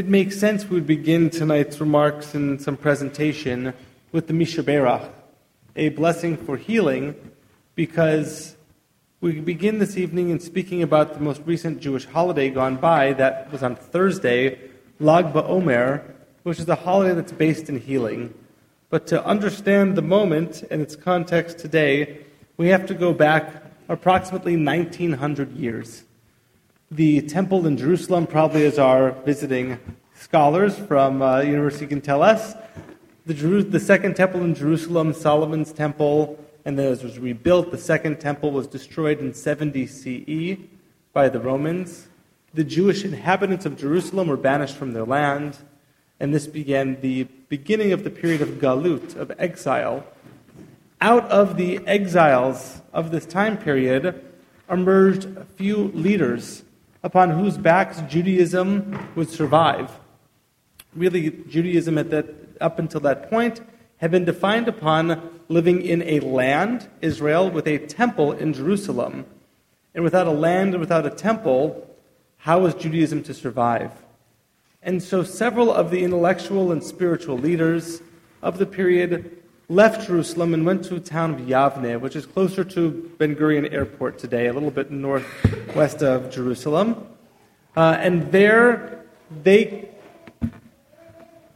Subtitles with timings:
[0.00, 3.74] it makes sense we would begin tonight's remarks and some presentation
[4.12, 5.06] with the Mishaberach,
[5.76, 7.14] a blessing for healing,
[7.74, 8.56] because
[9.20, 13.52] we begin this evening in speaking about the most recent Jewish holiday gone by, that
[13.52, 14.58] was on Thursday,
[15.00, 16.02] Lag BaOmer,
[16.44, 18.32] which is a holiday that's based in healing.
[18.88, 22.24] But to understand the moment and its context today,
[22.56, 26.04] we have to go back approximately 1900 years.
[26.92, 29.78] The temple in Jerusalem, probably as our visiting
[30.16, 32.54] scholars from uh, University can tell us,
[33.26, 37.70] the, Jeru- the second temple in Jerusalem, Solomon's temple, and then as it was rebuilt.
[37.70, 40.58] The second temple was destroyed in 70 CE
[41.12, 42.08] by the Romans.
[42.54, 45.58] The Jewish inhabitants of Jerusalem were banished from their land,
[46.18, 50.04] and this began the beginning of the period of Galut, of exile.
[51.00, 54.24] Out of the exiles of this time period
[54.68, 56.64] emerged a few leaders
[57.02, 59.90] upon whose backs Judaism would survive.
[60.94, 63.60] Really, Judaism at that, up until that point
[63.98, 69.26] had been defined upon living in a land, Israel, with a temple in Jerusalem.
[69.94, 71.86] And without a land and without a temple,
[72.38, 73.92] how was Judaism to survive?
[74.82, 78.00] And so several of the intellectual and spiritual leaders
[78.42, 79.39] of the period
[79.70, 83.72] left Jerusalem and went to a town of Yavne, which is closer to Ben Gurion
[83.72, 87.06] Airport today, a little bit northwest of Jerusalem.
[87.76, 89.04] Uh, and there
[89.44, 89.88] they,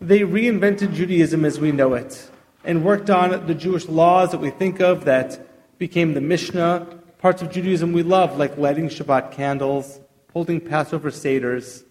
[0.00, 2.30] they reinvented Judaism as we know it
[2.64, 5.44] and worked on the Jewish laws that we think of that
[5.78, 6.86] became the Mishnah,
[7.18, 9.98] parts of Judaism we love, like lighting Shabbat candles,
[10.32, 11.82] holding Passover Seders,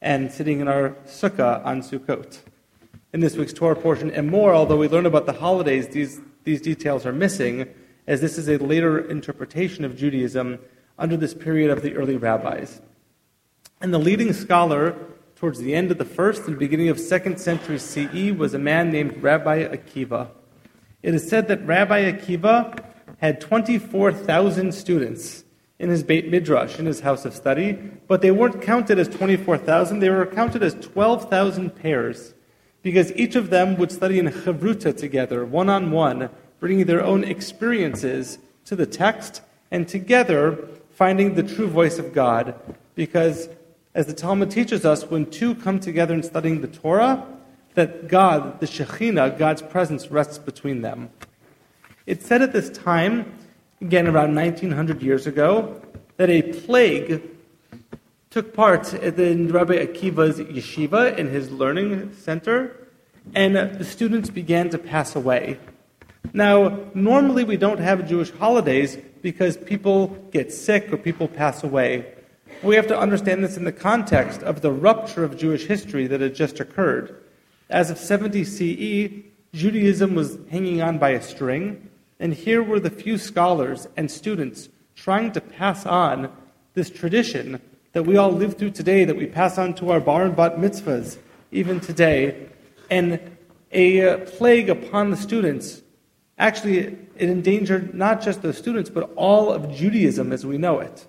[0.00, 2.38] and sitting in our sukkah on Sukkot
[3.12, 6.60] in this week's Torah portion, and more, although we learn about the holidays, these, these
[6.60, 7.68] details are missing,
[8.06, 10.58] as this is a later interpretation of Judaism
[10.98, 12.80] under this period of the early rabbis.
[13.80, 14.96] And the leading scholar
[15.36, 18.90] towards the end of the first and beginning of second century CE was a man
[18.90, 20.30] named Rabbi Akiva.
[21.02, 22.84] It is said that Rabbi Akiva
[23.18, 25.44] had 24,000 students
[25.78, 27.72] in his Beit Midrash, in his house of study,
[28.08, 32.34] but they weren't counted as 24,000, they were counted as 12,000 pairs
[32.88, 37.22] because each of them would study in chavruta together, one on one, bringing their own
[37.22, 42.54] experiences to the text, and together finding the true voice of God.
[42.94, 43.50] Because,
[43.94, 47.26] as the Talmud teaches us, when two come together in studying the Torah,
[47.74, 51.10] that God, the Shekhinah, God's presence, rests between them.
[52.06, 53.34] It said at this time,
[53.82, 55.78] again around 1900 years ago,
[56.16, 57.20] that a plague
[58.38, 62.86] took part in Rabbi Akiva's yeshiva in his learning center,
[63.34, 65.58] and the students began to pass away.
[66.32, 72.14] Now, normally we don't have Jewish holidays because people get sick or people pass away.
[72.62, 76.20] We have to understand this in the context of the rupture of Jewish history that
[76.20, 77.20] had just occurred.
[77.68, 82.88] As of 70 CE, Judaism was hanging on by a string, and here were the
[82.88, 86.30] few scholars and students trying to pass on
[86.74, 87.60] this tradition
[87.98, 90.56] that we all live through today, that we pass on to our bar and bat
[90.56, 91.18] mitzvahs,
[91.50, 92.46] even today,
[92.90, 93.18] and
[93.72, 95.82] a uh, plague upon the students.
[96.38, 101.08] Actually, it endangered not just the students, but all of Judaism as we know it.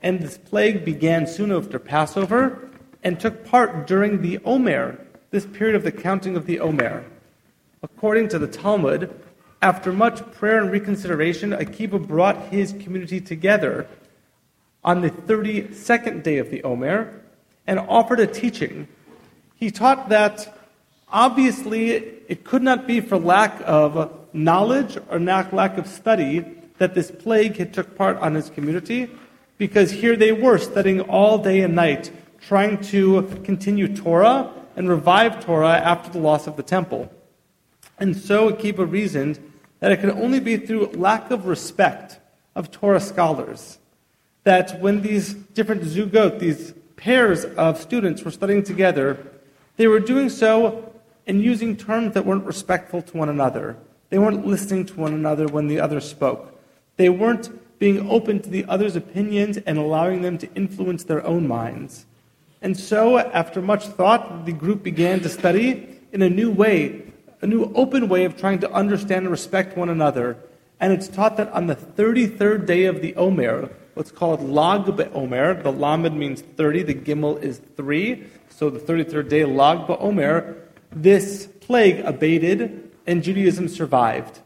[0.00, 2.70] And this plague began soon after Passover
[3.02, 4.98] and took part during the Omer,
[5.32, 7.04] this period of the counting of the Omer.
[7.82, 9.14] According to the Talmud,
[9.60, 13.86] after much prayer and reconsideration, Akiva brought his community together
[14.86, 17.20] on the 32nd day of the Omer
[17.66, 18.86] and offered a teaching.
[19.56, 20.56] He taught that
[21.08, 26.44] obviously it could not be for lack of knowledge or lack of study
[26.78, 29.10] that this plague had took part on his community,
[29.58, 35.42] because here they were studying all day and night, trying to continue Torah and revive
[35.42, 37.10] Torah after the loss of the temple.
[37.98, 39.40] And so Akiva reasoned
[39.80, 42.20] that it could only be through lack of respect
[42.54, 43.78] of Torah scholars
[44.46, 49.18] that when these different zugot, these pairs of students were studying together,
[49.76, 50.92] they were doing so
[51.26, 53.76] and using terms that weren't respectful to one another.
[54.08, 56.56] They weren't listening to one another when the other spoke.
[56.94, 57.50] They weren't
[57.80, 62.06] being open to the other's opinions and allowing them to influence their own minds.
[62.62, 67.02] And so, after much thought, the group began to study in a new way,
[67.42, 70.38] a new open way of trying to understand and respect one another.
[70.78, 75.62] And it's taught that on the 33rd day of the Omer, what's called Lag BeOmer.
[75.62, 78.24] The Lamed means 30, the Gimel is 3.
[78.50, 80.54] So the 33rd day, Lag BeOmer,
[80.92, 84.40] this plague abated and Judaism survived.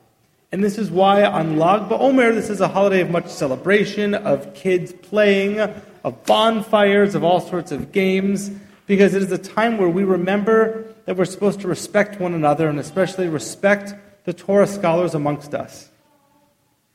[0.52, 4.54] And this is why on Lag BaOmer, this is a holiday of much celebration, of
[4.54, 8.52] kids playing, of bonfires, of all sorts of games,
[8.86, 12.68] because it is a time where we remember that we're supposed to respect one another
[12.68, 13.94] and especially respect
[14.26, 15.89] the Torah scholars amongst us.